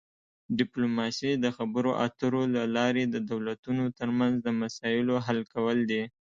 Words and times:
ډیپلوماسي 0.57 1.31
د 1.43 1.45
خبرو 1.57 1.91
اترو 2.05 2.41
له 2.55 2.63
لارې 2.77 3.03
د 3.07 3.15
دولتونو 3.31 3.83
ترمنځ 3.99 4.33
د 4.41 4.47
مسایلو 4.61 5.15
حل 5.25 5.39
کول 5.53 5.77
دي 5.91 6.03